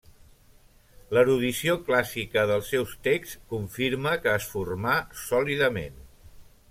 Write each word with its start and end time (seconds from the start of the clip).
L'erudició 1.17 1.75
clàssica 1.89 2.45
dels 2.53 2.71
seus 2.75 2.95
texts 3.09 3.37
confirma 3.55 4.15
que 4.25 4.35
es 4.39 4.49
formà 4.55 4.97
sòlidament. 5.29 6.01